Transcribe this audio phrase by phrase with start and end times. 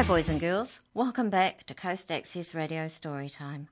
[0.00, 0.80] Hi, boys and girls.
[0.94, 3.66] Welcome back to Coast Access Radio Storytime.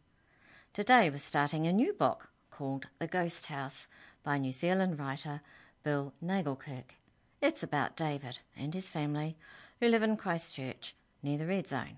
[0.75, 3.87] Today we're starting a new book called The Ghost House
[4.23, 5.41] by New Zealand writer
[5.85, 6.97] Bill Nagelkerke.
[7.41, 9.39] It's about David and his family
[9.81, 11.97] who live in Christchurch near the Red Zone.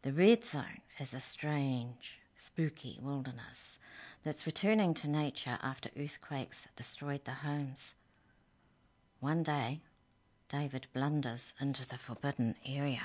[0.00, 3.78] The Red Zone is a strange, spooky wilderness
[4.24, 7.94] that's returning to nature after earthquakes destroyed the homes.
[9.20, 9.82] One day,
[10.48, 13.02] David blunders into the forbidden area.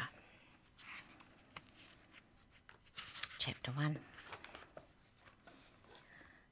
[3.40, 3.96] Chapter 1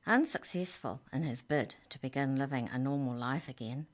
[0.06, 3.88] Unsuccessful in his bid to begin living a normal life again,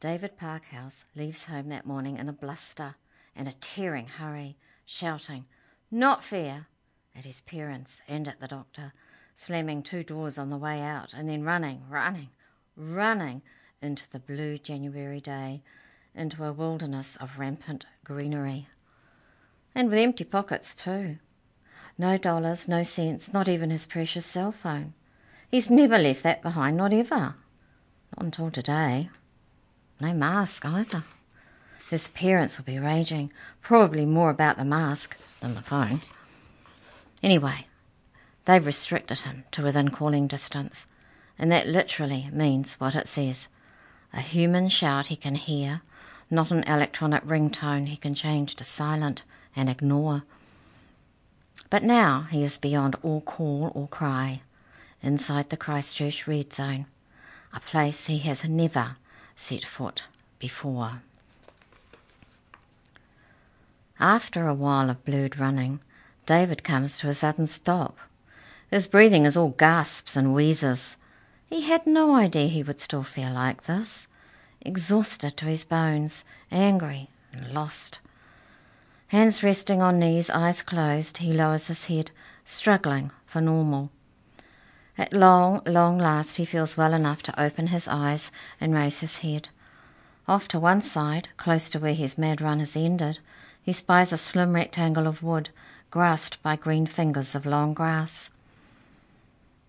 [0.00, 2.94] David Parkhouse leaves home that morning in a bluster
[3.36, 4.56] and a tearing hurry,
[4.86, 5.44] shouting,
[5.90, 6.68] Not fair!
[7.14, 8.94] at his parents and at the doctor,
[9.34, 12.30] slamming two doors on the way out, and then running, running,
[12.74, 13.42] running
[13.82, 15.62] into the blue January day,
[16.14, 18.66] into a wilderness of rampant greenery.
[19.74, 21.18] And with empty pockets, too.
[22.00, 24.94] No dollars, no cents, not even his precious cell phone.
[25.50, 27.34] He's never left that behind, not ever.
[28.16, 29.10] Not until today.
[30.00, 31.04] No mask either.
[31.90, 36.00] His parents will be raging, probably more about the mask than the phone.
[37.22, 37.66] Anyway,
[38.46, 40.86] they've restricted him to within calling distance,
[41.38, 43.46] and that literally means what it says
[44.14, 45.82] a human shout he can hear,
[46.30, 49.22] not an electronic ringtone he can change to silent
[49.54, 50.22] and ignore.
[51.70, 54.42] But now he is beyond all call or cry,
[55.02, 56.86] inside the Christchurch Red Zone,
[57.52, 58.96] a place he has never
[59.36, 60.04] set foot
[60.40, 61.02] before.
[64.00, 65.80] After a while of blurred running,
[66.26, 67.96] David comes to a sudden stop.
[68.70, 70.96] His breathing is all gasps and wheezes.
[71.48, 74.06] He had no idea he would still feel like this,
[74.60, 78.00] exhausted to his bones, angry and lost.
[79.10, 82.12] Hands resting on knees, eyes closed, he lowers his head,
[82.44, 83.90] struggling for normal.
[84.96, 89.16] At long, long last, he feels well enough to open his eyes and raise his
[89.16, 89.48] head.
[90.28, 93.18] Off to one side, close to where his mad run has ended,
[93.60, 95.48] he spies a slim rectangle of wood,
[95.90, 98.30] grasped by green fingers of long grass.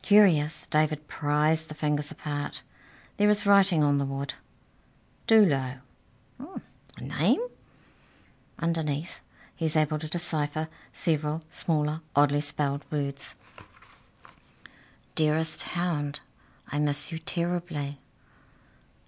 [0.03, 2.61] Curious, David pries the fingers apart.
[3.17, 4.35] There is writing on the wood.
[5.27, 5.79] Dulo.
[6.39, 6.61] Oh,
[6.95, 7.41] a name?
[8.59, 9.21] Underneath,
[9.61, 13.35] he is able to decipher several smaller, oddly spelled words.
[15.13, 16.19] Dearest hound,
[16.71, 17.99] I miss you terribly.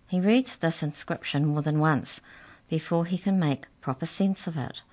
[0.06, 2.22] He reads this inscription more than once
[2.70, 4.84] before he can make proper sense of it.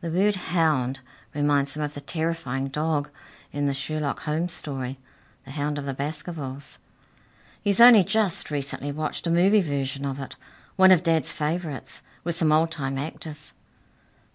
[0.00, 1.00] The word hound
[1.34, 3.10] reminds him of the terrifying dog
[3.52, 4.98] in the Sherlock Holmes story,
[5.44, 6.78] The Hound of the Baskervilles.
[7.60, 10.36] He's only just recently watched a movie version of it,
[10.76, 13.53] one of Dad's favourites, with some old time actors.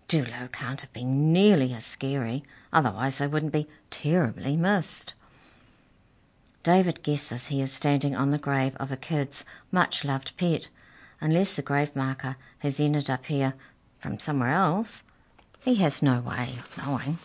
[0.09, 2.43] Dulo can't have been nearly as scary,
[2.73, 5.13] otherwise they wouldn't be terribly missed.
[6.63, 10.67] David guesses he is standing on the grave of a kid's much loved pet,
[11.21, 13.53] unless the grave marker has ended up here
[13.99, 15.03] from somewhere else.
[15.59, 17.19] He has no way of knowing.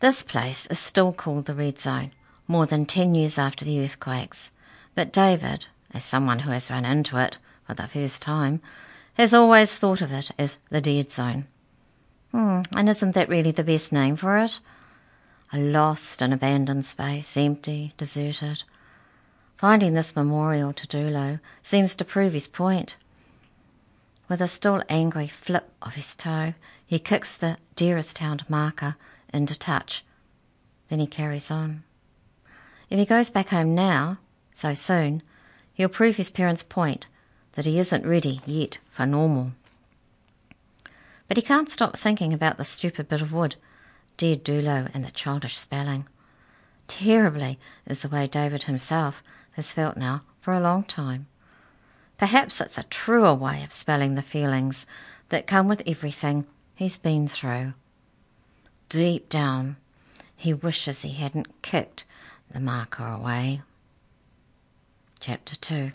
[0.00, 2.10] This place is still called the Red Zone,
[2.48, 4.50] more than ten years after the earthquakes,
[4.96, 7.38] but David, as someone who has run into it
[7.68, 8.60] for the first time,
[9.14, 11.46] has always thought of it as the dead zone.
[12.30, 14.58] Hmm, and isn't that really the best name for it?
[15.52, 18.64] A lost and abandoned space, empty, deserted.
[19.56, 22.96] Finding this memorial to Dulo seems to prove his point.
[24.28, 26.54] With a still angry flip of his toe,
[26.86, 28.96] he kicks the dearest hound marker
[29.32, 30.04] into touch.
[30.88, 31.84] Then he carries on.
[32.88, 34.18] If he goes back home now,
[34.54, 35.22] so soon,
[35.74, 37.06] he'll prove his parents' point
[37.52, 39.52] that he isn't ready yet for normal.
[41.28, 43.56] But he can't stop thinking about the stupid bit of wood,
[44.16, 46.06] dead Dulo and the childish spelling.
[46.88, 49.22] Terribly is the way David himself
[49.52, 51.26] has felt now for a long time.
[52.18, 54.86] Perhaps it's a truer way of spelling the feelings
[55.30, 57.72] that come with everything he's been through.
[58.88, 59.76] Deep down,
[60.36, 62.04] he wishes he hadn't kicked
[62.50, 63.62] the marker away.
[65.20, 65.92] Chapter 2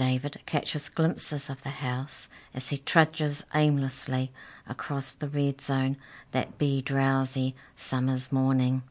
[0.00, 4.32] David catches glimpses of the house as he trudges aimlessly
[4.66, 5.98] across the red zone
[6.32, 8.82] that be drowsy summer's morning.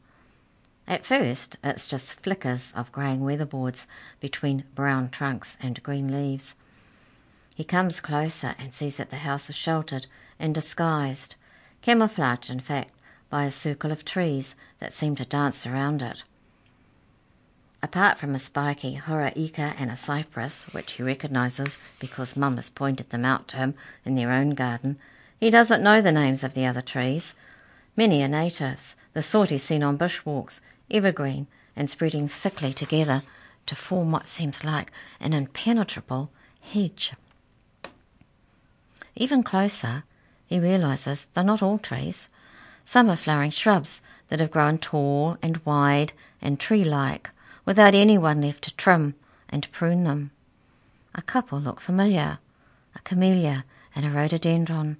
[0.86, 3.86] At first, it's just flickers of greying weatherboards
[4.20, 6.54] between brown trunks and green leaves.
[7.56, 10.06] He comes closer and sees that the house is sheltered
[10.38, 11.34] and disguised,
[11.82, 12.94] camouflaged, in fact,
[13.28, 16.22] by a circle of trees that seem to dance around it.
[17.82, 23.08] Apart from a spiky horoeka and a cypress, which he recognises because Mum has pointed
[23.08, 23.74] them out to him
[24.04, 24.98] in their own garden,
[25.38, 27.32] he doesn't know the names of the other trees.
[27.96, 30.60] Many are natives, the sort he's seen on bushwalks,
[30.90, 33.22] evergreen and spreading thickly together
[33.64, 36.30] to form what seems like an impenetrable
[36.60, 37.14] hedge.
[39.16, 40.04] Even closer,
[40.46, 42.28] he realises they're not all trees.
[42.84, 46.12] Some are flowering shrubs that have grown tall and wide
[46.42, 47.30] and tree-like
[47.70, 49.14] without anyone left to trim
[49.48, 50.32] and prune them.
[51.14, 52.40] A couple look familiar,
[52.96, 53.64] a camellia
[53.94, 54.96] and a rhododendron.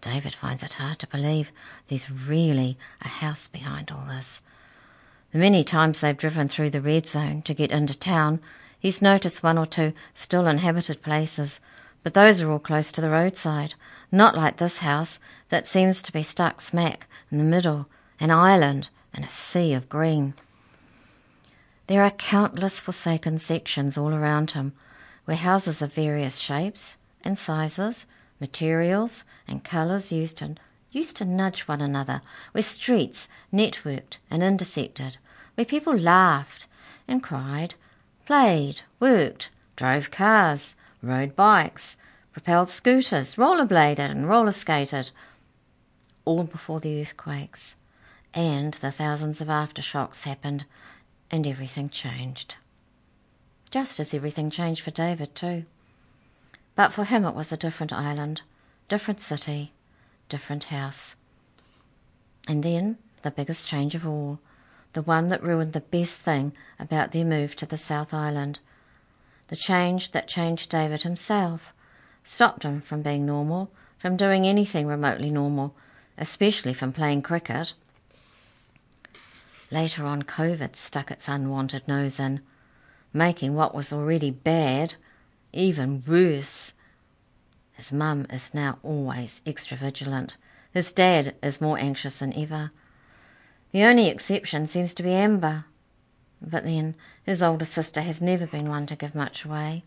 [0.00, 1.52] David finds it hard to believe
[1.88, 4.40] there's really a house behind all this.
[5.32, 8.40] The many times they've driven through the red zone to get into town,
[8.78, 11.60] he's noticed one or two still inhabited places,
[12.02, 13.74] but those are all close to the roadside,
[14.10, 15.20] not like this house
[15.50, 17.86] that seems to be stuck smack in the middle,
[18.18, 20.32] an island in a sea of green.
[21.90, 24.74] There are countless forsaken sections all around him,
[25.24, 28.06] where houses of various shapes and sizes,
[28.38, 30.54] materials and colours used to,
[30.92, 32.22] used to nudge one another,
[32.52, 35.16] where streets networked and intersected,
[35.56, 36.68] where people laughed
[37.08, 37.74] and cried,
[38.24, 41.96] played, worked, drove cars, rode bikes,
[42.32, 45.10] propelled scooters, rollerbladed and roller skated,
[46.24, 47.74] all before the earthquakes.
[48.32, 50.66] And the thousands of aftershocks happened
[51.30, 52.56] and everything changed.
[53.70, 55.64] Just as everything changed for David, too.
[56.74, 58.42] But for him, it was a different island,
[58.88, 59.72] different city,
[60.28, 61.16] different house.
[62.48, 64.40] And then the biggest change of all,
[64.92, 68.58] the one that ruined the best thing about their move to the South Island.
[69.48, 71.72] The change that changed David himself,
[72.24, 75.74] stopped him from being normal, from doing anything remotely normal,
[76.18, 77.74] especially from playing cricket.
[79.70, 82.40] Later on, COVID stuck its unwanted nose in,
[83.12, 84.94] making what was already bad
[85.52, 86.72] even worse.
[87.72, 90.36] His mum is now always extra vigilant.
[90.72, 92.72] His dad is more anxious than ever.
[93.72, 95.64] The only exception seems to be Amber.
[96.42, 99.84] But then, his older sister has never been one to give much away.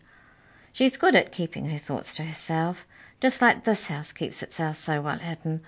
[0.72, 2.86] She's good at keeping her thoughts to herself,
[3.20, 5.62] just like this house keeps itself so well hidden,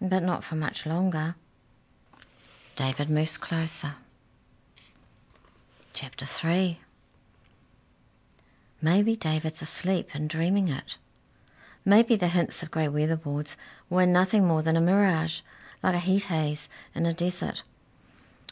[0.00, 1.34] but not for much longer.
[2.76, 3.94] David moves closer.
[5.92, 6.80] Chapter 3
[8.82, 10.96] Maybe David's asleep and dreaming it.
[11.84, 13.54] Maybe the hints of grey weatherboards
[13.88, 15.42] were nothing more than a mirage,
[15.84, 17.62] like a heat haze in a desert.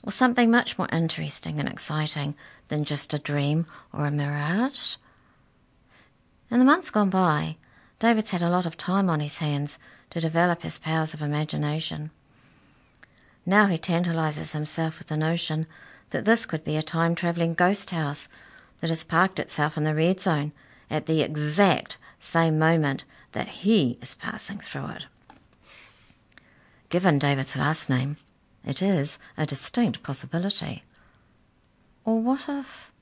[0.05, 2.37] Or something much more interesting and exciting
[2.69, 4.95] than just a dream or a mirage.
[6.49, 7.57] In the months gone by,
[7.99, 9.81] David's had a lot of time on his hands
[10.11, 12.13] to develop his powers of imagination.
[13.45, 15.67] Now he tantalizes himself with the notion
[16.11, 18.29] that this could be a time travelling ghost house
[18.79, 20.53] that has parked itself in the red zone
[20.91, 25.07] at the exact same moment that he is passing through it.
[26.89, 28.17] Given David's last name,
[28.65, 30.85] it is a distinct possibility.
[32.05, 32.93] Or what if?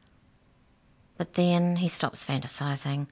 [1.18, 3.08] But then he stops fantasizing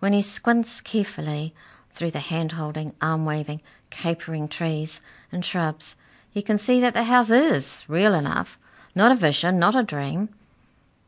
[0.00, 1.54] when he squints carefully
[1.94, 5.00] through the hand holding, arm waving, capering trees
[5.32, 5.96] and shrubs
[6.38, 8.60] he can see that the house is real enough.
[8.94, 10.28] Not a vision, not a dream.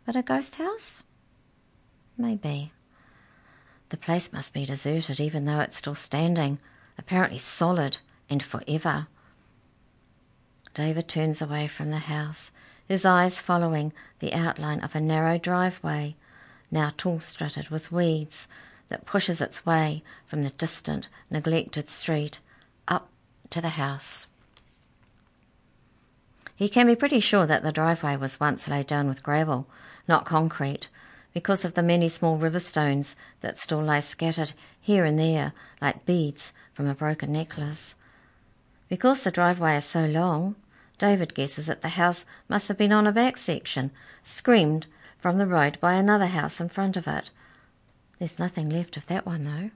[0.05, 1.05] But a ghost house?
[2.19, 2.73] Maybe.
[3.91, 6.59] The place must be deserted even though it's still standing,
[6.99, 9.07] apparently solid and forever.
[10.75, 12.51] David turns away from the house,
[12.89, 16.17] his eyes following the outline of a narrow driveway,
[16.73, 18.49] now tall strutted with weeds,
[18.89, 22.41] that pushes its way from the distant, neglected street
[22.89, 23.11] up
[23.51, 24.27] to the house.
[26.61, 29.67] He can be pretty sure that the driveway was once laid down with gravel,
[30.07, 30.91] not concrete,
[31.33, 36.05] because of the many small river stones that still lie scattered here and there like
[36.05, 37.95] beads from a broken necklace.
[38.91, 40.55] Because the driveway is so long,
[40.99, 43.91] David guesses that the house must have been on a back section,
[44.23, 44.87] screened
[45.17, 47.31] from the road by another house in front of it.
[48.19, 49.71] There's nothing left of that one, though.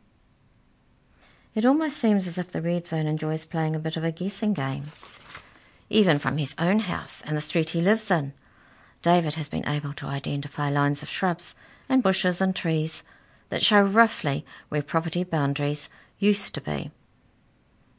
[1.55, 4.53] It almost seems as if the red zone enjoys playing a bit of a guessing
[4.53, 4.93] game
[5.91, 8.33] even from his own house and the street he lives in.
[9.03, 11.55] David has been able to identify lines of shrubs
[11.89, 13.03] and bushes and trees
[13.51, 16.91] that show roughly where property boundaries used to be.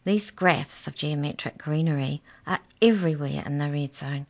[0.03, 4.27] These graphs of geometric greenery are everywhere in the red zone.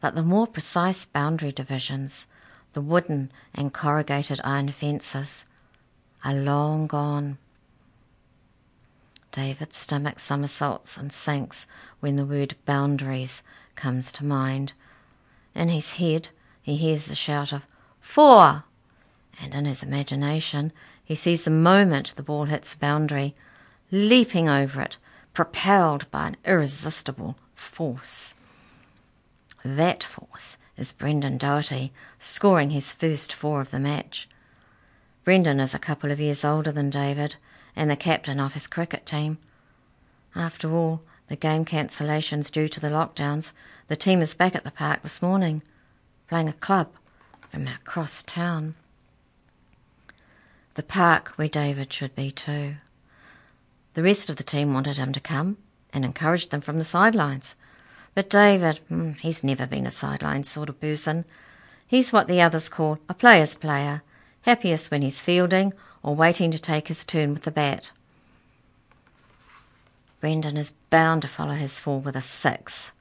[0.00, 2.26] But the more precise boundary divisions,
[2.72, 5.44] the wooden and corrugated iron fences,
[6.24, 7.38] are long gone.
[9.32, 11.66] David's stomach somersaults and sinks
[12.00, 13.42] when the word boundaries
[13.76, 14.72] comes to mind.
[15.54, 17.66] In his head, he hears the shout of,
[18.00, 18.64] Four!
[19.40, 20.72] And in his imagination,
[21.04, 23.34] he sees the moment the ball hits the boundary,
[23.90, 24.96] leaping over it,
[25.32, 28.34] propelled by an irresistible force.
[29.64, 34.28] That force is Brendan Doherty, scoring his first four of the match.
[35.24, 37.36] Brendan is a couple of years older than David
[37.74, 39.38] and the captain of his cricket team.
[40.34, 43.52] After all, the game cancellations due to the lockdowns,
[43.88, 45.62] the team is back at the park this morning,
[46.28, 46.88] playing a club
[47.50, 48.74] from across town.
[50.74, 52.76] The park where David should be too.
[53.94, 55.56] The rest of the team wanted him to come
[55.92, 57.54] and encouraged them from the sidelines.
[58.14, 61.24] But David, hmm, he's never been a sideline sort of person.
[61.86, 64.02] He's what the others call a player's player,
[64.42, 67.92] happiest when he's fielding or waiting to take his turn with the bat.
[70.20, 72.92] Brendan is bound to follow his four with a six.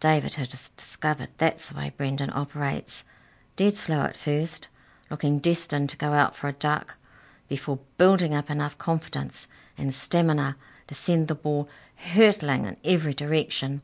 [0.00, 3.04] David had discovered that's the way Brendan operates.
[3.56, 4.68] Dead slow at first,
[5.10, 6.96] looking destined to go out for a duck,
[7.48, 9.46] before building up enough confidence
[9.78, 10.56] and stamina
[10.88, 13.82] to send the ball hurtling in every direction.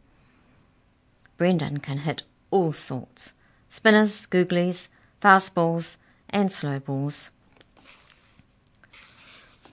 [1.36, 3.32] Brendan can hit all sorts
[3.68, 4.88] spinners, googlies,
[5.22, 5.98] fastballs,
[6.30, 7.30] and slow balls.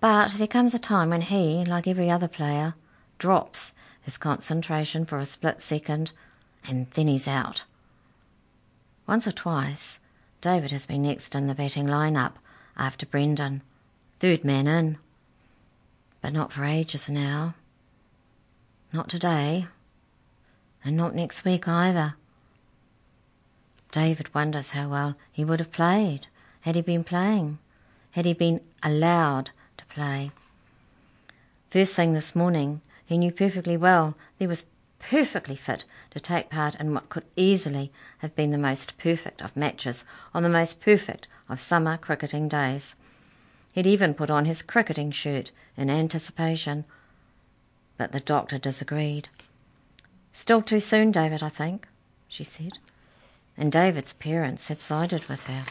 [0.05, 2.75] But there comes a time when he, like every other player,
[3.17, 6.11] drops his concentration for a split second
[6.63, 7.63] and then he's out.
[9.07, 9.99] Once or twice,
[10.41, 12.33] David has been next in the batting lineup
[12.77, 13.63] after Brendan,
[14.19, 14.99] third man in.
[16.21, 17.55] But not for ages now.
[18.93, 19.65] Not today.
[20.83, 22.13] And not next week either.
[23.91, 26.27] David wonders how well he would have played
[26.61, 27.57] had he been playing,
[28.11, 29.49] had he been allowed
[29.95, 30.29] play.
[31.71, 34.65] First thing this morning, he knew perfectly well he was
[34.99, 39.55] perfectly fit to take part in what could easily have been the most perfect of
[39.55, 42.95] matches on the most perfect of summer cricketing days.
[43.71, 46.85] He'd even put on his cricketing shirt in anticipation.
[47.97, 49.29] But the doctor disagreed.
[50.33, 51.87] Still too soon, David, I think,
[52.27, 52.79] she said.
[53.57, 55.63] And David's parents had sided with her.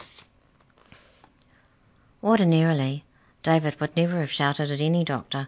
[2.23, 3.03] Ordinarily,
[3.45, 5.47] David would never have shouted at any doctor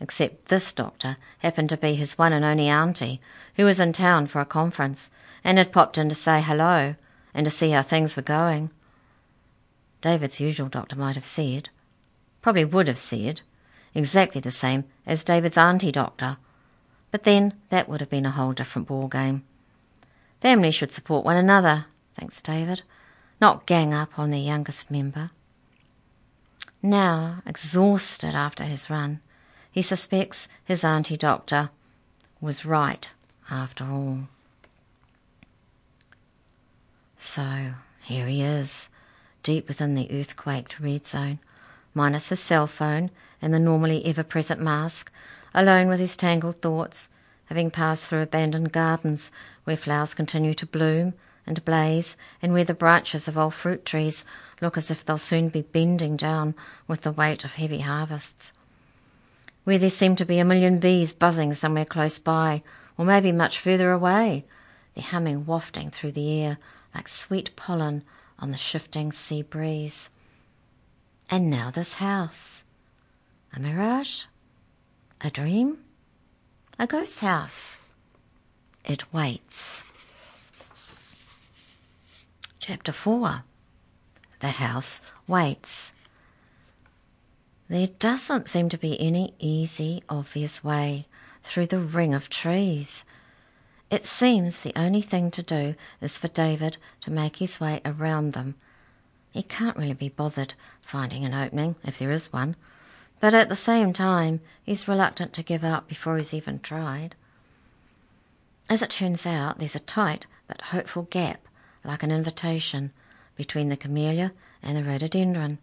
[0.00, 3.20] except this doctor happened to be his one and only auntie,
[3.54, 5.12] who was in town for a conference
[5.44, 6.96] and had popped in to say hello
[7.32, 8.70] and to see how things were going.
[10.00, 11.68] David's usual doctor might have said,
[12.42, 13.42] probably would have said,
[13.94, 16.38] exactly the same as David's auntie doctor,
[17.12, 19.44] but then that would have been a whole different ball game.
[20.40, 21.86] Families should support one another,
[22.18, 22.82] thanks David,
[23.40, 25.30] not gang up on their youngest member.
[26.86, 29.18] Now, exhausted after his run,
[29.72, 31.70] he suspects his auntie doctor
[32.40, 33.10] was right
[33.50, 34.28] after all.
[37.16, 38.88] So here he is,
[39.42, 41.40] deep within the earthquaked red zone,
[41.92, 43.10] minus his cell phone
[43.42, 45.10] and the normally ever present mask,
[45.52, 47.08] alone with his tangled thoughts,
[47.46, 49.32] having passed through abandoned gardens
[49.64, 51.14] where flowers continue to bloom
[51.46, 54.24] and blaze, and where the branches of old fruit trees
[54.60, 56.54] look as if they'll soon be bending down
[56.88, 58.52] with the weight of heavy harvests
[59.66, 62.62] where there seem to be a million bees buzzing somewhere close by,
[62.96, 64.44] or maybe much further away,
[64.94, 66.56] their humming wafting through the air
[66.94, 68.04] like sweet pollen
[68.38, 70.08] on the shifting sea breeze.
[71.28, 72.62] And now this house.
[73.52, 74.26] A mirage?
[75.20, 75.78] A dream?
[76.78, 77.76] A ghost house?
[78.84, 79.82] It waits.
[82.68, 83.44] Chapter 4
[84.40, 85.92] The House Waits.
[87.68, 91.06] There doesn't seem to be any easy, obvious way
[91.44, 93.04] through the ring of trees.
[93.88, 98.32] It seems the only thing to do is for David to make his way around
[98.32, 98.56] them.
[99.30, 102.56] He can't really be bothered finding an opening, if there is one,
[103.20, 107.14] but at the same time he's reluctant to give up before he's even tried.
[108.68, 111.45] As it turns out, there's a tight but hopeful gap,
[111.86, 112.92] like an invitation,
[113.36, 115.58] between the camellia and the rhododendron.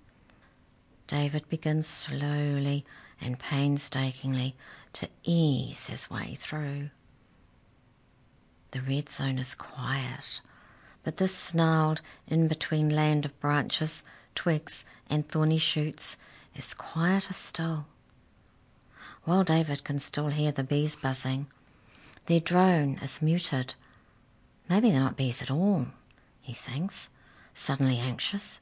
[1.07, 2.85] David begins slowly
[3.19, 4.55] and painstakingly
[4.93, 6.89] to ease his way through.
[8.71, 10.41] The red zone is quiet,
[11.03, 14.03] but this snarled in between land of branches,
[14.35, 16.17] twigs, and thorny shoots
[16.55, 17.85] is quieter still.
[19.25, 21.47] While David can still hear the bees buzzing,
[22.25, 23.75] their drone is muted.
[24.69, 25.87] Maybe they're not bees at all,
[26.43, 27.09] he thinks,
[27.53, 28.59] suddenly anxious.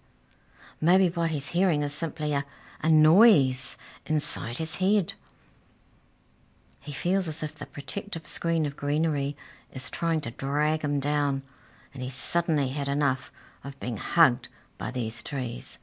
[0.79, 2.45] Maybe what he's hearing is simply a,
[2.81, 5.15] a noise inside his head.
[6.79, 9.35] He feels as if the protective screen of greenery
[9.73, 11.41] is trying to drag him down,
[11.93, 13.31] and he's suddenly had enough
[13.63, 14.47] of being hugged
[14.77, 15.79] by these trees.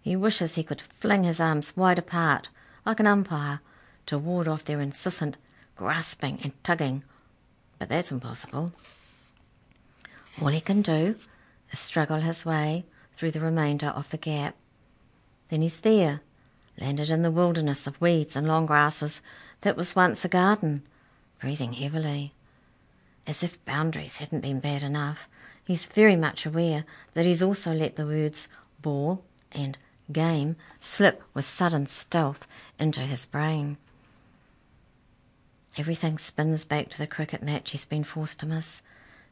[0.00, 2.48] He wishes he could fling his arms wide apart,
[2.86, 3.60] like an umpire,
[4.06, 5.36] to ward off their incessant
[5.76, 7.04] grasping and tugging,
[7.78, 8.72] but that's impossible.
[10.40, 11.16] All he can do
[11.72, 12.84] is struggle his way
[13.16, 14.54] through the remainder of the gap.
[15.48, 16.20] Then he's there,
[16.80, 19.20] landed in the wilderness of weeds and long grasses
[19.62, 20.82] that was once a garden,
[21.40, 22.34] breathing heavily.
[23.26, 25.28] As if boundaries hadn't been bad enough,
[25.64, 28.48] he's very much aware that he's also let the words
[28.80, 29.76] ball and
[30.12, 32.46] game slip with sudden stealth
[32.78, 33.76] into his brain.
[35.76, 38.82] Everything spins back to the cricket match he's been forced to miss.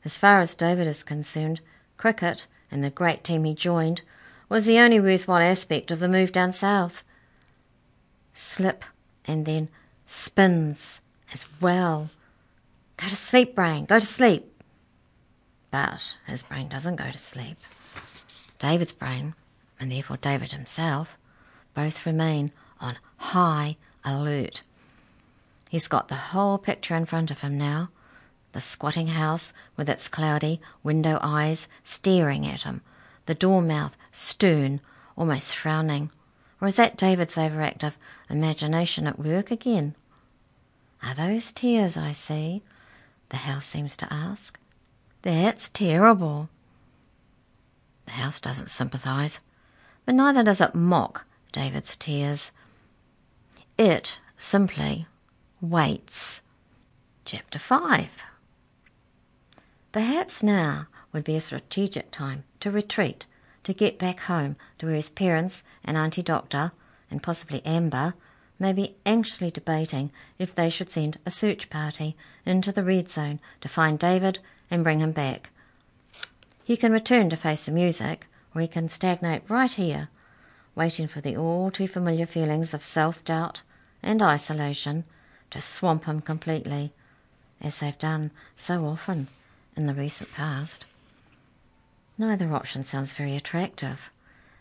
[0.07, 1.61] As far as David is concerned,
[1.97, 4.03] cricket and the great team he joined
[4.49, 7.03] was the only worthwhile aspect of the move down south.
[8.33, 8.85] Slip
[9.25, 9.69] and then
[10.07, 11.01] spins
[11.33, 12.11] as well.
[12.99, 14.63] Go to sleep, brain, go to sleep.
[15.73, 17.57] But his brain doesn't go to sleep.
[18.61, 19.35] David's brain,
[19.81, 21.19] and therefore David himself,
[21.75, 24.63] both remain on high alert.
[25.69, 27.89] He's got the whole picture in front of him now.
[28.57, 32.81] The squatting house with its cloudy window eyes staring at him,
[33.27, 34.81] the door mouth stern,
[35.15, 36.11] almost frowning.
[36.59, 37.93] Or is that David's overactive
[38.31, 39.95] imagination at work again?
[41.03, 42.63] Are those tears I see?
[43.29, 44.59] the house seems to ask.
[45.21, 46.49] That's terrible.
[48.07, 49.39] The house doesn't sympathise,
[50.07, 52.53] but neither does it mock David's tears.
[53.77, 55.07] It simply
[55.61, 56.41] waits.
[57.27, 58.23] Chapter 5
[59.97, 63.25] Perhaps now would be a strategic time to retreat,
[63.63, 66.73] to get back home to where his parents and Auntie Doctor,
[67.11, 68.13] and possibly Amber,
[68.59, 73.41] may be anxiously debating if they should send a search party into the red zone
[73.63, 74.39] to find David
[74.71, 75.49] and bring him back.
[76.63, 80.11] He can return to face the music, or he can stagnate right here,
[80.75, 83.63] waiting for the all too familiar feelings of self doubt
[84.03, 85.05] and isolation
[85.53, 86.93] to swamp him completely,
[87.63, 89.29] as they've done so often
[89.77, 90.87] in the recent past.
[92.19, 94.11] Neither option sounds very attractive,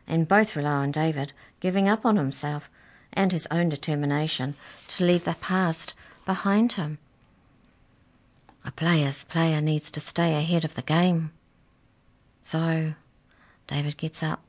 [0.08, 2.70] and both rely on David giving up on himself
[3.14, 4.56] and his own determination
[4.90, 5.94] to leave the past
[6.26, 6.98] behind him.
[8.66, 11.32] A player's player needs to stay ahead of the game.
[12.42, 12.94] So,
[13.68, 14.42] David gets up,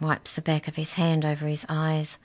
[0.00, 2.18] wipes the back of his hand over his eyes,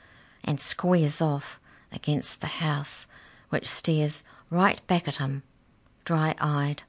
[0.44, 1.60] and squares off
[1.92, 3.06] against the house,
[3.50, 5.44] which stares right back at him,
[6.06, 6.84] dry eyed.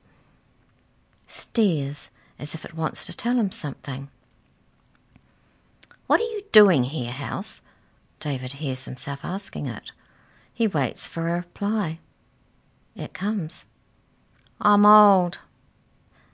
[1.31, 4.09] Stares as if it wants to tell him something.
[6.09, 7.61] What are you doing here, house?
[8.19, 9.93] David hears himself asking it.
[10.53, 12.01] He waits for a reply.
[12.97, 13.67] It comes.
[14.61, 15.39] I'm old,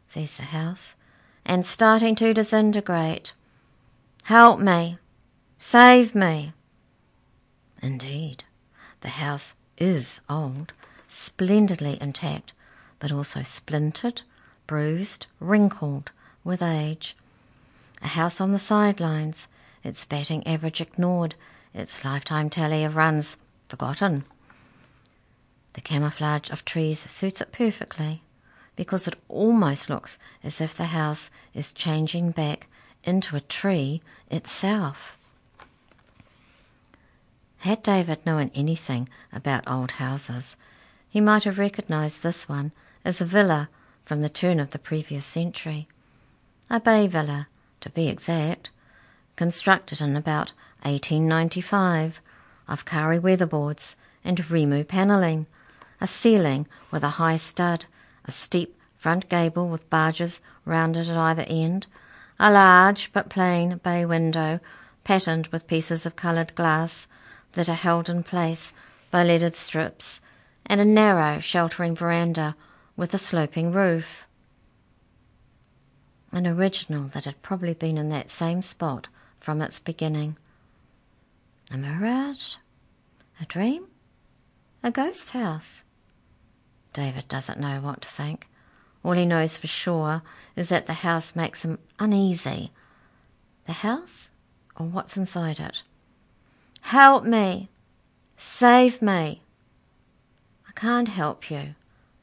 [0.09, 0.97] says the house,
[1.45, 3.35] and starting to disintegrate.
[4.25, 4.99] Help me.
[5.59, 6.55] Save me.
[7.83, 8.45] Indeed,
[9.03, 10.73] the house is old,
[11.07, 12.55] splendidly intact,
[12.99, 14.23] but also splintered,
[14.67, 16.11] bruised, wrinkled
[16.45, 17.17] with age.
[18.03, 19.49] A house on the sidelines,
[19.83, 21.35] its batting average ignored,
[21.75, 23.37] its lifetime tally of runs
[23.69, 24.25] forgotten.
[25.75, 28.23] The camouflage of trees suits it perfectly
[28.77, 32.67] because it almost looks as if the house is changing back
[33.05, 35.17] into a tree itself.
[37.59, 40.57] Had David known anything about old houses,
[41.09, 42.73] he might have recognised this one
[43.05, 43.69] as a villa
[44.07, 45.89] from the turn of the previous century.
[46.71, 47.49] A bay villa,
[47.81, 48.71] to be exact,
[49.35, 52.21] constructed in about 1895,
[52.69, 55.47] of kauri weatherboards and Rimu panelling,
[56.01, 57.87] a ceiling with a high stud,
[58.25, 61.89] a steep front gable with barges rounded at either end,
[62.39, 64.61] a large but plain bay window
[65.03, 67.09] patterned with pieces of coloured glass
[67.55, 68.73] that are held in place
[69.11, 70.21] by leaded strips,
[70.65, 72.55] and a narrow sheltering veranda
[72.97, 74.27] with a sloping roof.
[76.33, 79.09] An original that had probably been in that same spot
[79.41, 80.37] from its beginning.
[81.71, 82.57] A mirage?
[83.41, 83.87] A dream?
[84.83, 85.85] A ghost house?
[86.93, 88.49] David doesn't know what to think.
[89.05, 90.23] All he knows for sure
[90.57, 92.73] is that the house makes him uneasy.
[93.67, 94.31] The house
[94.79, 95.83] or what's inside it?
[96.81, 97.69] Help me!
[98.37, 99.43] Save me!
[100.69, 101.75] I can't help you,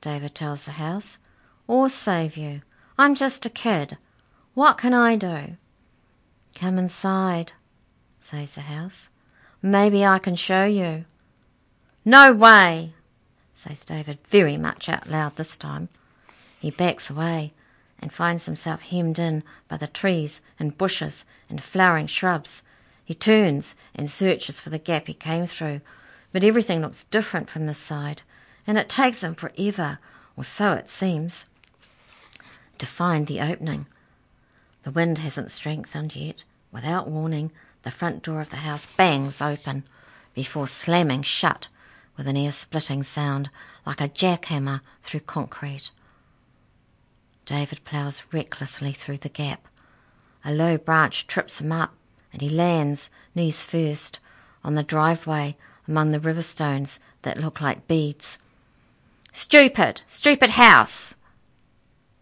[0.03, 1.17] David tells the house,
[1.65, 2.61] or save you.
[2.97, 3.97] I'm just a kid.
[4.53, 5.55] What can I do?
[6.55, 7.53] Come inside,
[8.19, 9.07] says the house.
[9.61, 11.05] Maybe I can show you.
[12.03, 12.95] No way,
[13.53, 15.87] says David very much out loud this time.
[16.59, 17.53] He backs away
[17.97, 22.61] and finds himself hemmed in by the trees and bushes and flowering shrubs.
[23.05, 25.79] He turns and searches for the gap he came through,
[26.33, 28.21] but everything looks different from this side,
[28.65, 29.99] and it takes him forever,
[30.35, 31.45] or so it seems,
[32.77, 33.85] to find the opening.
[34.83, 36.43] The wind hasn't strengthened yet.
[36.71, 37.51] Without warning,
[37.83, 39.83] the front door of the house bangs open
[40.33, 41.67] before slamming shut
[42.17, 43.49] with an ear splitting sound
[43.85, 45.91] like a jackhammer through concrete.
[47.45, 49.67] David ploughs recklessly through the gap.
[50.45, 51.93] A low branch trips him up,
[52.31, 54.19] and he lands, knees first,
[54.63, 55.55] on the driveway
[55.87, 58.37] among the river stones that look like beads.
[59.35, 60.01] Stupid!
[60.05, 61.15] Stupid house!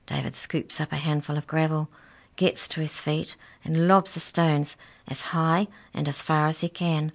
[0.06, 1.90] David scoops up a handful of gravel,
[2.38, 4.78] gets to his feet, and lobs the stones
[5.10, 7.12] as high and as far as he can.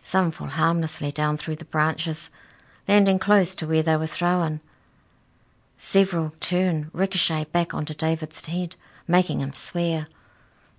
[0.00, 2.30] Some fall harmlessly down through the branches,
[2.86, 4.60] landing close to where they were thrown.
[5.76, 8.76] Several turn, ricochet back onto David's head,
[9.08, 10.06] making him swear.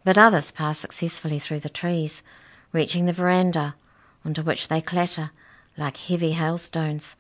[0.06, 2.24] But others pass successfully through the trees,
[2.72, 3.76] reaching the veranda,
[4.24, 5.32] onto which they clatter
[5.78, 7.18] like heavy hailstones.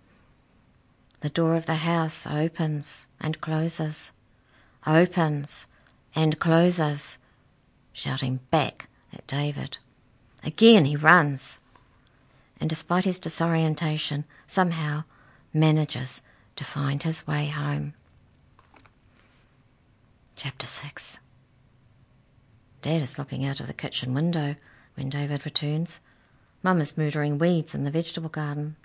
[1.25, 4.11] The door of the house opens and closes,
[4.85, 5.65] opens
[6.13, 7.17] and closes,
[7.93, 9.79] shouting back at David.
[10.43, 11.59] Again he runs,
[12.61, 15.05] and despite his disorientation, somehow
[15.51, 16.21] manages
[16.57, 17.95] to find his way home.
[20.35, 21.17] Chapter 6
[22.83, 24.57] Dad is looking out of the kitchen window
[24.93, 26.01] when David returns.
[26.61, 28.75] Mum is murdering weeds in the vegetable garden.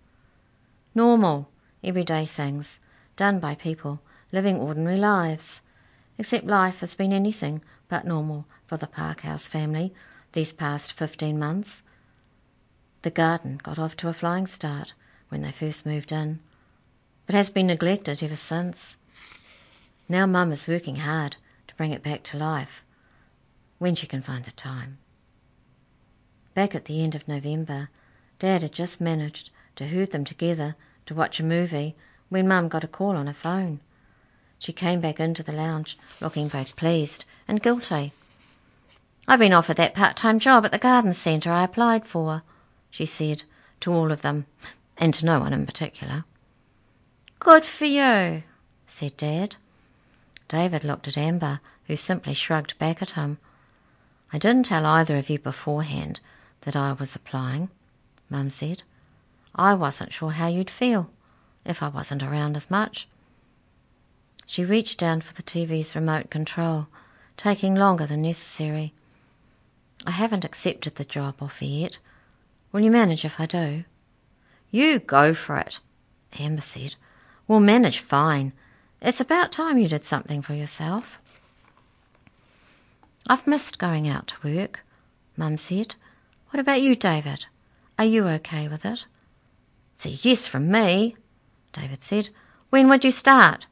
[0.95, 1.50] Normal,
[1.83, 2.81] everyday things
[3.17, 4.01] done by people
[4.33, 5.63] living ordinary lives.
[6.19, 9.93] Except life has been anything but normal for the Parkhouse family
[10.33, 11.83] these past fifteen months.
[13.03, 14.95] The garden got off to a flying start
[15.29, 16.41] when they first moved in
[17.31, 18.97] but has been neglected ever since.
[20.09, 21.37] Now Mum is working hard
[21.69, 22.83] to bring it back to life
[23.79, 24.99] when she can find the time.
[26.55, 27.89] Back at the end of November,
[28.41, 30.75] Dad had just managed to herd them together
[31.11, 31.97] to watch a movie
[32.29, 33.81] when Mum got a call on her phone.
[34.61, 38.13] She came back into the lounge looking both pleased and guilty.
[39.27, 42.45] I've been offered that part-time job at the garden centre I applied for,
[42.91, 43.43] she said
[43.81, 44.47] to all of them,
[44.99, 46.25] and to no one in particular.
[47.41, 48.45] Good for you,
[48.87, 49.57] said Dad.
[50.47, 53.39] David looked at Amber, who simply shrugged back at him.
[54.33, 56.21] I didn't tell either of you beforehand
[56.61, 57.69] that I was applying,
[58.29, 58.85] Mum said.
[59.55, 61.11] I wasn't sure how you'd feel
[61.65, 63.09] if I wasn't around as much.
[64.47, 66.89] She reached down for the TV's remote control,
[67.37, 68.93] taking longer than necessary.
[70.07, 71.99] I haven't accepted the job offer yet.
[72.73, 73.85] Will you manage if I do?
[74.71, 75.81] You go for it,
[76.39, 76.97] Amber said.
[77.47, 78.53] We'll manage fine.
[79.03, 81.19] It's about time you did something for yourself.
[83.29, 84.81] I've missed going out to work,
[85.37, 85.95] Mum said.
[86.51, 87.47] What about you, David?
[87.99, 89.07] Are you okay with it?
[90.01, 91.15] It's a yes from me,
[91.75, 92.31] David said.
[92.71, 93.67] When would you start?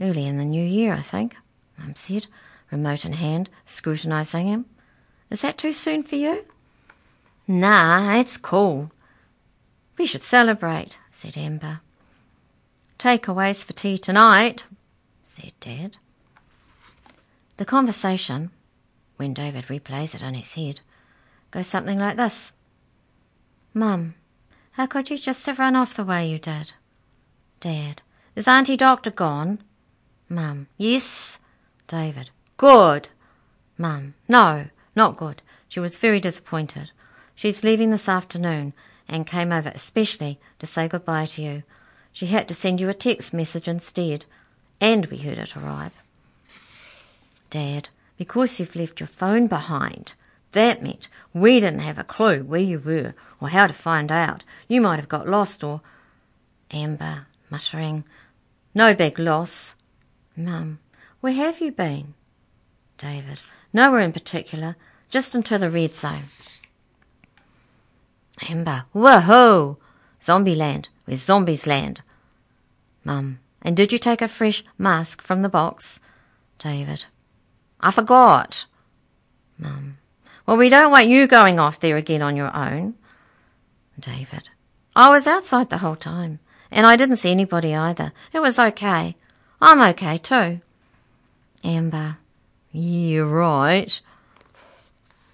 [0.00, 1.36] Early in the new year, I think,
[1.78, 2.26] Mum said,
[2.72, 4.66] remote in hand, scrutinising him.
[5.30, 6.46] Is that too soon for you?
[7.46, 8.90] Nah, it's cool.
[9.96, 11.80] We should celebrate, said Amber.
[12.98, 14.64] Takeaways for tea tonight,
[15.22, 15.98] said Dad.
[17.56, 18.50] The conversation,
[19.16, 20.80] when David replays it in his head,
[21.52, 22.52] goes something like this
[23.72, 24.14] Mum,
[24.72, 26.72] how could you just have run off the way you did?
[27.60, 28.02] Dad,
[28.34, 29.60] is Auntie Doctor gone?
[30.28, 31.38] Mum, yes.
[31.88, 33.08] David, good.
[33.76, 35.42] Mum, no, not good.
[35.68, 36.90] She was very disappointed.
[37.34, 38.72] She's leaving this afternoon
[39.08, 41.62] and came over especially to say goodbye to you.
[42.12, 44.24] She had to send you a text message instead,
[44.80, 45.92] and we heard it arrive.
[47.50, 50.14] Dad, because you've left your phone behind,
[50.52, 54.44] that meant we didn't have a clue where you were or how to find out.
[54.68, 55.80] You might have got lost or.
[56.72, 58.04] Amber, muttering,
[58.74, 59.74] No big loss.
[60.36, 60.78] Mum,
[61.20, 62.14] where have you been?
[62.96, 63.40] David,
[63.72, 64.76] nowhere in particular,
[65.08, 66.24] just into the red zone.
[68.48, 69.76] Amber, woohoo!
[70.22, 72.02] Zombie land, where zombies land.
[73.04, 75.98] Mum, and did you take a fresh mask from the box?
[76.58, 77.06] David,
[77.80, 78.66] I forgot.
[79.58, 79.98] Mum,
[80.50, 82.94] well, we don't want you going off there again on your own.
[84.00, 84.48] David,
[84.96, 86.40] I was outside the whole time,
[86.72, 88.12] and I didn't see anybody either.
[88.32, 89.14] It was okay.
[89.60, 90.60] I'm okay too.
[91.62, 92.16] Amber,
[92.72, 94.00] You're right.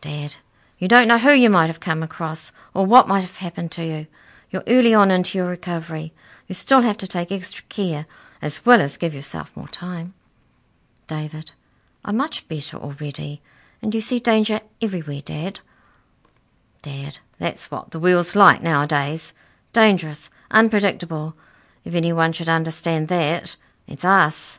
[0.03, 0.37] Dad,
[0.79, 3.85] you don't know who you might have come across or what might have happened to
[3.87, 4.09] you.
[4.51, 6.13] You're early on into your recovery.
[6.47, 8.05] You still have to take extra care
[8.43, 10.13] as well as give yourself more time.
[11.09, 11.53] David.
[12.05, 13.41] I'm much better already,
[13.87, 15.61] and you see danger everywhere, Dad.
[16.83, 19.33] Dad, that's what the world's like nowadays.
[19.73, 21.37] Dangerous, unpredictable.
[21.85, 23.55] If anyone should understand that,
[23.87, 24.59] it's us.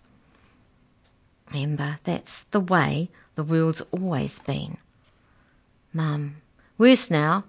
[1.52, 4.78] Remember, that's the way the world's always been.
[5.92, 6.38] Mum,
[6.78, 7.44] worse now,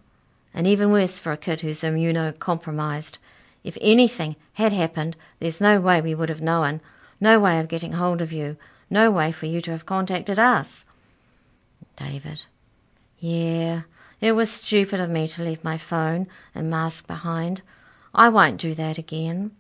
[0.53, 3.19] and even worse for a kid who's immunocompromised.
[3.62, 6.81] If anything had happened, there's no way we would have known,
[7.21, 8.57] no way of getting hold of you,
[8.91, 10.85] no way for you to have contacted us.
[11.98, 12.44] David.
[13.18, 13.82] Yeah,
[14.20, 17.62] it was stupid of me to leave my phone and mask behind.
[18.14, 19.52] I won't do that again.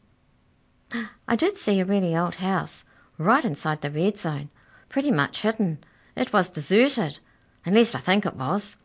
[1.26, 2.84] I did see a really old house,
[3.18, 4.50] right inside the red zone,
[4.88, 5.78] pretty much hidden.
[6.16, 7.18] It was deserted.
[7.66, 8.76] At least I think it was.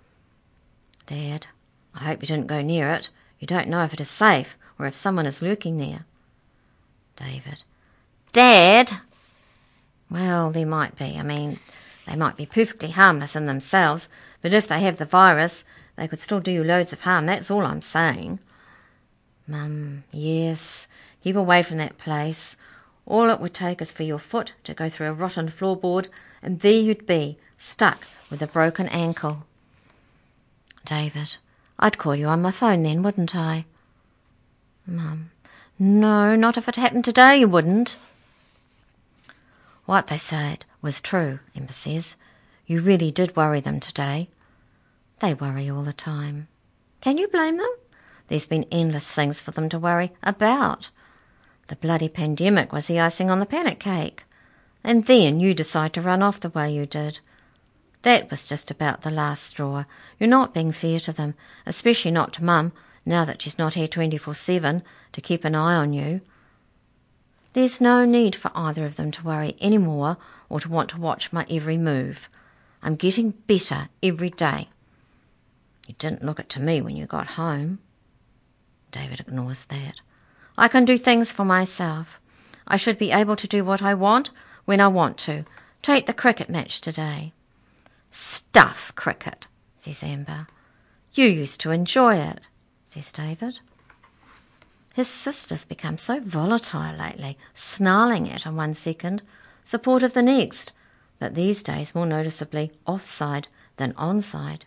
[1.05, 1.47] Dad,
[1.95, 3.09] I hope you didn't go near it.
[3.39, 6.05] You don't know if it is safe or if someone is lurking there.
[7.15, 7.63] David.
[8.31, 8.91] Dad!
[10.09, 11.17] Well, there might be.
[11.17, 11.59] I mean,
[12.07, 14.09] they might be perfectly harmless in themselves,
[14.41, 17.25] but if they have the virus, they could still do you loads of harm.
[17.25, 18.39] That's all I'm saying.
[19.47, 20.87] Mum, yes.
[21.23, 22.55] Keep away from that place.
[23.05, 26.07] All it would take is for your foot to go through a rotten floorboard,
[26.41, 29.45] and there you'd be, stuck with a broken ankle.
[30.85, 31.37] David,
[31.79, 33.65] I'd call you on my phone then, wouldn't I?
[34.85, 35.31] Mum,
[35.79, 37.95] no, not if it happened today, you wouldn't.
[39.85, 42.15] What they said was true, Amber says.
[42.65, 44.29] You really did worry them today.
[45.19, 46.47] They worry all the time.
[47.01, 47.71] Can you blame them?
[48.27, 50.89] There's been endless things for them to worry about.
[51.67, 54.23] The bloody pandemic was the icing on the panic cake.
[54.83, 57.19] And then you decide to run off the way you did.
[58.03, 59.85] That was just about the last straw.
[60.19, 62.73] You're not being fair to them, especially not to Mum,
[63.05, 66.21] now that she's not here 24 7 to keep an eye on you.
[67.53, 70.17] There's no need for either of them to worry any more
[70.49, 72.27] or to want to watch my every move.
[72.81, 74.69] I'm getting better every day.
[75.87, 77.79] You didn't look it to me when you got home.
[78.91, 80.01] David ignores that.
[80.57, 82.19] I can do things for myself.
[82.67, 84.31] I should be able to do what I want
[84.65, 85.45] when I want to.
[85.81, 87.33] Take the cricket match today.
[88.09, 90.47] Stuff, cricket, says Amber.
[91.13, 92.39] You used to enjoy it,
[92.85, 93.59] says David.
[94.93, 99.23] His sister's become so volatile lately, snarling at him one second,
[99.63, 100.71] supportive the next,
[101.17, 104.61] but these days more noticeably offside than onside.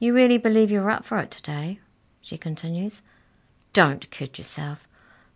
[0.00, 1.78] You really believe you're up for it today?
[2.20, 3.00] she continues.
[3.72, 4.88] Don't kid yourself.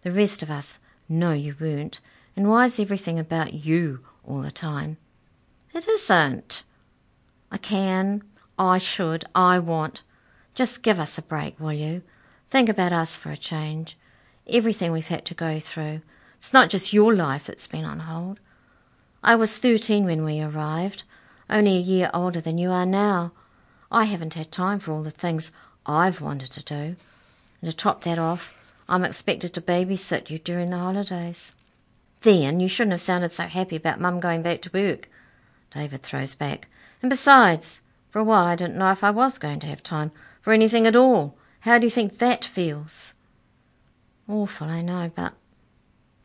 [0.02, 2.00] The rest of us know you weren't,
[2.34, 4.96] and why is everything about you all the time?
[5.72, 6.64] It isn't.
[7.52, 8.24] I can,
[8.58, 10.02] I should, I want.
[10.56, 12.02] Just give us a break, will you?
[12.50, 13.96] Think about us for a change.
[14.48, 16.00] Everything we've had to go through.
[16.36, 18.40] It's not just your life that's been on hold.
[19.22, 21.04] I was 13 when we arrived,
[21.48, 23.30] only a year older than you are now.
[23.92, 25.52] I haven't had time for all the things
[25.86, 26.96] I've wanted to do.
[27.60, 28.52] And to top that off,
[28.88, 31.54] I'm expected to babysit you during the holidays.
[32.22, 35.08] Then you shouldn't have sounded so happy about Mum going back to work.
[35.72, 36.66] David throws back.
[37.00, 40.10] And besides, for a while I didn't know if I was going to have time
[40.42, 41.36] for anything at all.
[41.60, 43.14] How do you think that feels?
[44.28, 45.34] Awful, I know, but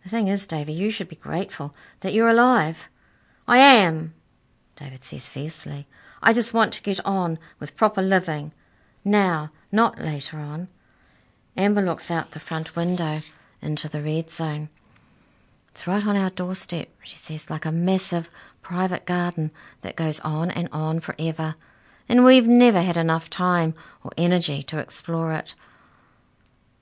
[0.04, 2.90] the thing is, David, you should be grateful that you're alive.
[3.48, 4.14] I am,
[4.76, 5.88] David says fiercely.
[6.22, 8.52] I just want to get on with proper living.
[9.04, 10.68] Now, not later on.
[11.58, 13.22] Amber looks out the front window
[13.62, 14.70] into the red zone.
[15.72, 18.30] It's right on our doorstep, she says, like a massive
[18.62, 21.56] private garden that goes on and on forever,
[22.08, 25.56] and we've never had enough time or energy to explore it.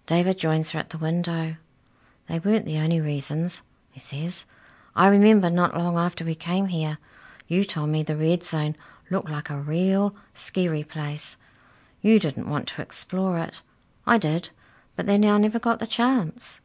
[0.05, 1.55] David joins her at the window.
[2.27, 4.45] They weren't the only reasons, he says.
[4.95, 6.97] I remember not long after we came here,
[7.47, 8.75] you told me the red zone
[9.09, 11.37] looked like a real scary place.
[12.01, 13.61] You didn't want to explore it.
[14.05, 14.49] I did
[14.95, 16.61] but then I never got the chance.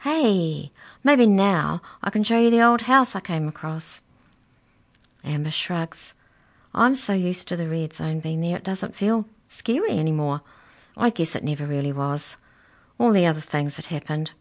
[0.00, 0.70] Hey,
[1.02, 4.02] maybe now I can show you the old house I came across.
[5.24, 6.14] Amber shrugs.
[6.78, 10.42] I'm so used to the red zone being there it doesn't feel scary anymore.
[10.94, 12.36] I guess it never really was.
[12.98, 14.32] All the other things that happened,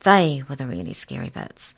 [0.00, 1.74] they were the really scary bits.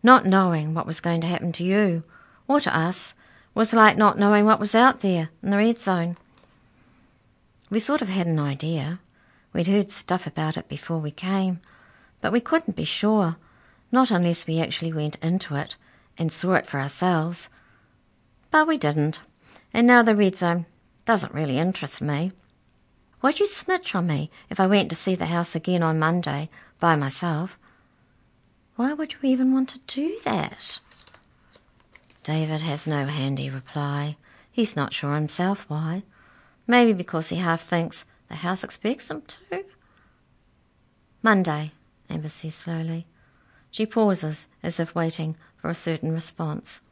[0.00, 2.04] Not knowing what was going to happen to you,
[2.46, 3.14] or to us,
[3.52, 6.16] was like not knowing what was out there in the red zone.
[7.68, 9.00] We sort of had an idea.
[9.52, 11.60] We'd heard stuff about it before we came,
[12.20, 13.34] but we couldn't be sure,
[13.90, 15.74] not unless we actually went into it
[16.16, 17.48] and saw it for ourselves.
[18.52, 19.20] But we didn't,
[19.72, 20.66] and now the red zone
[21.04, 22.32] doesn't really interest me.
[23.20, 26.48] Why'd you snitch on me if I went to see the house again on Monday
[26.78, 27.58] by myself?
[28.76, 30.78] Why would you even want to do that?
[32.22, 34.16] David has no handy reply.
[34.52, 36.02] He's not sure himself why.
[36.66, 39.64] Maybe because he half thinks the house expects him to.
[41.22, 41.72] Monday,
[42.08, 43.06] Amber says slowly.
[43.70, 46.82] She pauses, as if waiting for a certain response.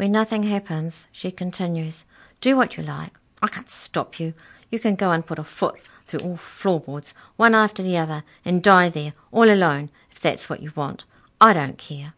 [0.00, 2.06] When nothing happens, she continues,
[2.40, 3.12] Do what you like.
[3.42, 4.32] I can't stop you.
[4.70, 8.62] You can go and put a foot through all floorboards, one after the other, and
[8.62, 11.04] die there, all alone, if that's what you want.
[11.38, 12.14] I don't care.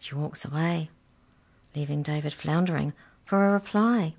[0.00, 0.90] She walks away,
[1.74, 2.92] leaving David floundering
[3.24, 4.12] for a reply.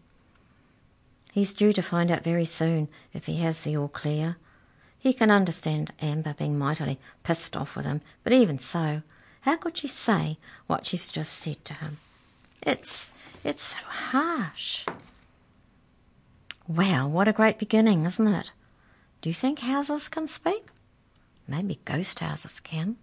[1.32, 4.38] He's due to find out very soon if he has the all clear.
[4.98, 9.04] He can understand Amber being mightily pissed off with him, but even so,
[9.42, 11.98] how could she say what she's just said to him?
[12.62, 13.12] It's
[13.44, 14.86] it's so harsh.
[16.68, 18.52] Well, what a great beginning, isn't it?
[19.22, 20.66] Do you think houses can speak?
[21.48, 22.98] Maybe ghost houses can.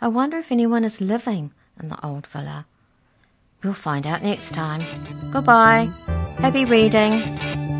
[0.00, 2.66] I wonder if anyone is living in the old villa.
[3.62, 4.82] We'll find out next time.
[5.30, 5.90] Goodbye.
[6.38, 7.79] Happy reading.